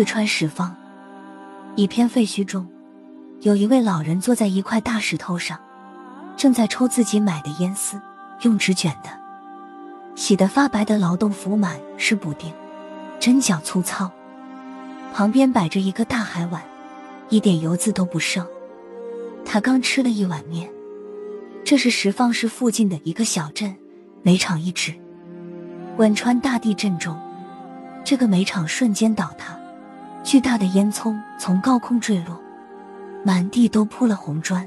[0.00, 0.70] 四川什邡
[1.76, 2.66] 一片废墟中，
[3.42, 5.60] 有一位老人坐在一块大石头上，
[6.38, 8.00] 正在抽自己买的烟丝，
[8.40, 9.10] 用纸卷的，
[10.14, 12.50] 洗得发白的劳动服满是补丁，
[13.20, 14.10] 针脚粗糙。
[15.12, 16.62] 旁边摆着一个大海碗，
[17.28, 18.46] 一点油渍都不剩。
[19.44, 20.66] 他刚吃了一碗面。
[21.62, 23.76] 这是什邡市附近的一个小镇，
[24.22, 24.94] 煤厂遗址。
[25.98, 27.20] 汶川大地震中，
[28.02, 29.59] 这个煤厂瞬间倒塌，
[30.22, 32.38] 巨大的烟囱从高空坠落，
[33.24, 34.66] 满地都铺了红砖。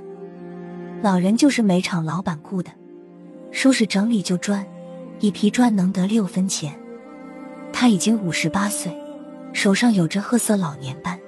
[1.02, 2.72] 老人就是煤厂老板雇的，
[3.52, 4.66] 收拾整理旧砖，
[5.20, 6.74] 一批砖能得六分钱。
[7.72, 8.96] 他已经五十八岁，
[9.52, 11.20] 手上有着褐色老年斑，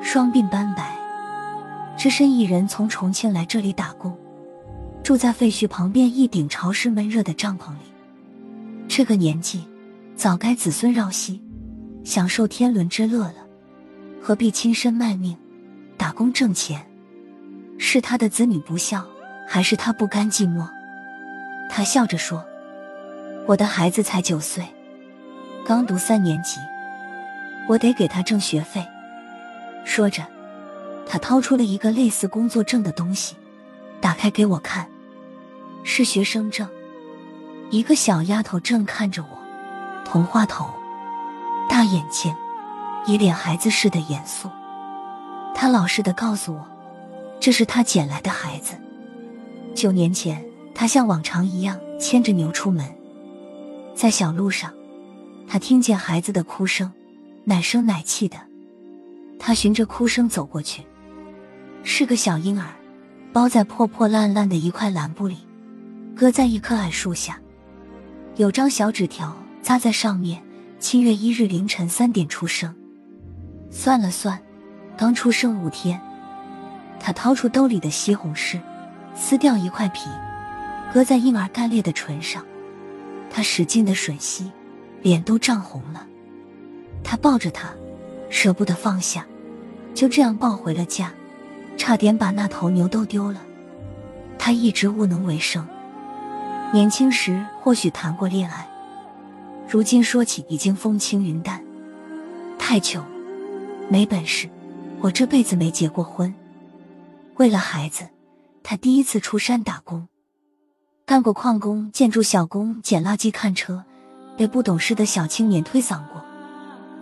[0.00, 0.96] 双鬓斑白，
[1.96, 4.16] 只身一人从重庆来这里打工。
[5.02, 7.80] 住在废墟旁边一顶潮湿闷热的帐篷里，
[8.88, 9.66] 这个年纪
[10.16, 11.42] 早该子孙绕膝，
[12.04, 13.36] 享受天伦之乐了，
[14.22, 15.36] 何必亲身卖命
[15.96, 16.84] 打工挣钱？
[17.78, 19.04] 是他的子女不孝，
[19.48, 20.68] 还是他不甘寂寞？
[21.70, 22.44] 他笑着说
[23.48, 24.64] ：“我的孩子才九岁，
[25.64, 26.60] 刚读三年级，
[27.66, 28.86] 我得给他挣学费。”
[29.84, 30.22] 说着，
[31.06, 33.34] 他掏出了一个类似工作证的东西，
[34.00, 34.86] 打开给我看。
[35.82, 36.68] 是学生证，
[37.70, 39.38] 一个小丫头正看着我，
[40.04, 40.66] 童话头，
[41.68, 42.34] 大眼睛，
[43.06, 44.48] 一脸孩子似的严肃。
[45.54, 46.66] 他老实的告诉我，
[47.40, 48.74] 这是他捡来的孩子。
[49.74, 52.86] 九年前，他像往常一样牵着牛出门，
[53.94, 54.72] 在小路上，
[55.48, 56.92] 他听见孩子的哭声，
[57.44, 58.36] 奶声奶气的。
[59.38, 60.84] 他循着哭声走过去，
[61.82, 62.68] 是个小婴儿，
[63.32, 65.38] 包在破破烂烂的一块蓝布里。
[66.16, 67.38] 搁在一棵矮树下，
[68.36, 70.40] 有张小纸条扎在上面。
[70.86, 72.74] 七月一日凌晨三点出生。
[73.70, 74.38] 算了算，
[74.98, 75.98] 刚出生五天。
[77.00, 78.60] 他掏出兜里的西红柿，
[79.14, 80.10] 撕掉一块皮，
[80.92, 82.44] 搁在婴儿干裂的唇上。
[83.30, 84.52] 他使劲的吮吸，
[85.00, 86.06] 脸都涨红了。
[87.02, 87.70] 他抱着他，
[88.28, 89.24] 舍不得放下，
[89.94, 91.10] 就这样抱回了家，
[91.78, 93.40] 差点把那头牛都丢了。
[94.38, 95.66] 他一直无能为生。
[96.74, 98.68] 年轻时或许谈过恋爱，
[99.68, 101.62] 如今说起已经风轻云淡。
[102.58, 103.04] 太穷，
[103.88, 104.48] 没本事，
[105.00, 106.32] 我这辈子没结过婚。
[107.36, 108.08] 为了孩子，
[108.62, 110.08] 他第一次出山打工，
[111.04, 113.84] 干过矿工、建筑小工、捡垃圾、看车，
[114.36, 116.24] 被不懂事的小青年推搡过，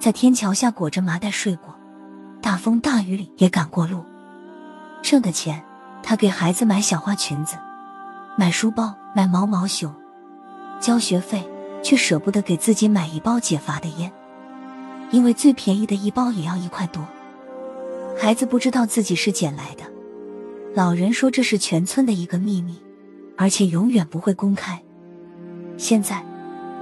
[0.01, 1.75] 在天桥下裹着麻袋睡过，
[2.41, 4.03] 大风大雨里也赶过路。
[5.03, 5.63] 挣的钱，
[6.03, 7.57] 他给孩子买小花裙子。
[8.37, 9.95] 买书包，买毛毛熊，
[10.81, 11.47] 交学费，
[11.83, 14.11] 却舍不得给自己买一包解乏的烟，
[15.11, 17.07] 因为最便宜的一包也要一块多。
[18.19, 19.85] 孩子不知道自己是捡来的，
[20.75, 22.81] 老人说这是全村的一个秘密，
[23.37, 24.81] 而且永远不会公开。
[25.77, 26.25] 现在，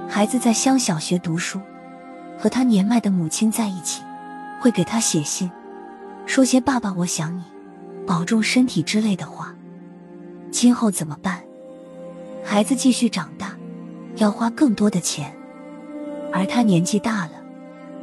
[0.07, 1.59] 孩子在乡小学读书，
[2.37, 4.03] 和他年迈的母亲在一起，
[4.61, 5.49] 会给他写信，
[6.25, 7.41] 说些“爸爸，我想你，
[8.05, 9.55] 保重身体”之类的话。
[10.51, 11.41] 今后怎么办？
[12.43, 13.57] 孩子继续长大，
[14.15, 15.33] 要花更多的钱，
[16.31, 17.31] 而他年纪大了，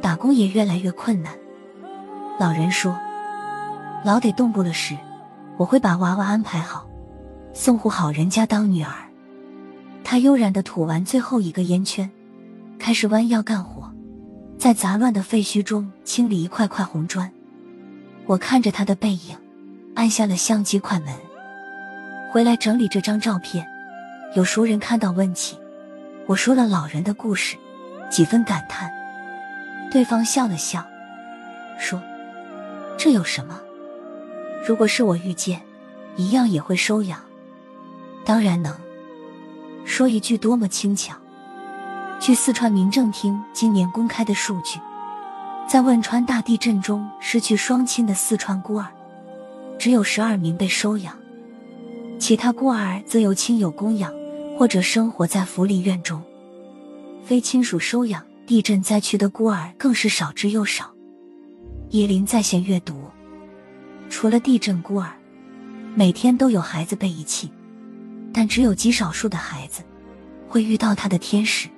[0.01, 1.33] 打工也越来越困难。
[2.39, 2.97] 老人说
[4.03, 4.97] ：“老得动不了时，
[5.57, 6.87] 我会把娃娃安排好，
[7.53, 8.91] 送户好人家当女儿。”
[10.03, 12.09] 他悠然的吐完最后一个烟圈，
[12.79, 13.91] 开始弯腰干活，
[14.57, 17.29] 在杂乱的废墟中清理一块块红砖。
[18.25, 19.37] 我看着他的背影，
[19.95, 21.13] 按下了相机快门。
[22.31, 23.67] 回来整理这张照片，
[24.35, 25.57] 有熟人看到问起，
[26.29, 27.57] 我说了老人的故事，
[28.11, 28.91] 几分感叹。
[29.91, 30.85] 对方笑了笑，
[31.79, 31.99] 说
[32.99, 33.59] ：“这有什么？
[34.63, 35.59] 如果是我遇见，
[36.17, 37.19] 一样也会收养。
[38.23, 38.71] 当然能。
[39.85, 41.15] 说一句多么轻巧。
[42.19, 44.79] 据四川民政厅今年公开的数据，
[45.67, 48.85] 在汶川大地震中失去双亲的四川孤儿，
[49.79, 51.17] 只有十二名被收养。”
[52.19, 54.13] 其他孤儿则由亲友供养，
[54.59, 56.21] 或者生活在福利院中。
[57.23, 60.93] 非亲属收养地震灾区的孤儿更是少之又少。
[61.91, 63.05] 依林在线阅读，
[64.09, 65.13] 除了地震孤儿，
[65.95, 67.49] 每天都有孩子被遗弃，
[68.33, 69.81] 但只有极少数的孩子
[70.45, 71.69] 会遇到他的天使。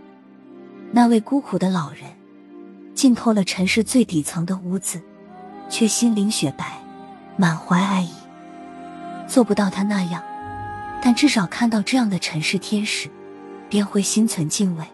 [0.92, 2.02] 那位孤苦的老人，
[2.96, 5.00] 浸透了尘世最底层的污渍，
[5.70, 6.82] 却心灵雪白，
[7.38, 8.10] 满怀爱意。
[9.28, 10.24] 做不到他那样。
[11.02, 13.10] 但至少看到这样的尘世天使，
[13.70, 14.86] 便会心存敬畏。